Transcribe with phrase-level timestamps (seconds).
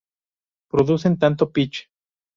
[0.71, 1.87] Producen tanto Pich!